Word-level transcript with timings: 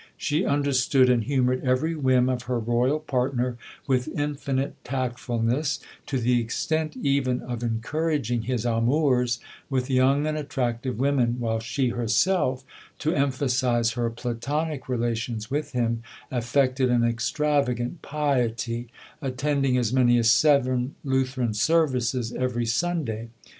She 0.17 0.45
understood 0.45 1.11
and 1.11 1.25
humoured 1.25 1.63
every 1.63 1.93
whim 1.93 2.27
of 2.27 2.45
her 2.45 2.57
Royal 2.57 2.99
partner 2.99 3.57
with 3.85 4.07
infinite 4.07 4.73
tactfulness, 4.83 5.79
to 6.07 6.17
the 6.17 6.41
extent 6.41 6.97
even 6.97 7.43
of 7.43 7.61
encouraging 7.61 8.41
his 8.41 8.65
amours 8.65 9.39
with 9.69 9.91
young 9.91 10.25
and 10.25 10.35
attractive 10.39 10.97
women, 10.99 11.35
while 11.39 11.59
she 11.59 11.89
herself, 11.89 12.63
to 12.97 13.13
emphasise 13.13 13.91
her 13.91 14.09
platonic 14.09 14.89
relations 14.89 15.51
with 15.51 15.73
him, 15.73 16.01
affected 16.31 16.89
an 16.89 17.03
extravagant 17.03 18.01
piety, 18.01 18.87
attending 19.21 19.77
as 19.77 19.93
many 19.93 20.17
as 20.17 20.31
seven 20.31 20.95
Lutheran 21.03 21.53
services 21.53 22.33
every 22.33 22.65
Sunday. 22.65 23.29